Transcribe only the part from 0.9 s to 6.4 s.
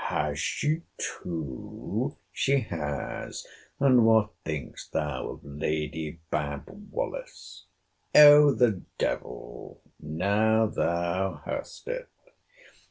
two? She has. And what thinkest thou of Lady